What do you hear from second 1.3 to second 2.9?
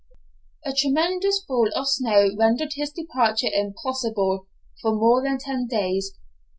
fall of snow rendered